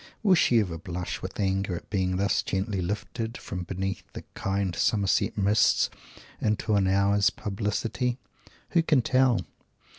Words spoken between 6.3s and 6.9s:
into an